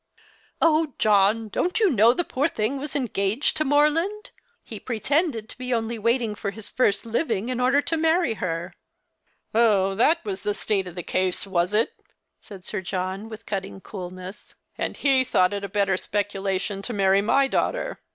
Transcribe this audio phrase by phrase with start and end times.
[0.63, 1.47] "Oh, John!
[1.49, 4.31] don't you know the poor thing ^vas engaged to Morland?
[4.63, 8.73] He pretended to be only waiting for his first living in order to marry her.""
[9.53, 11.93] Oh, that was the state of the case, was it?"
[12.41, 17.21] said Sir John, with cutting coolness." And he thought it a better speculation to marry
[17.21, 18.01] my daughter.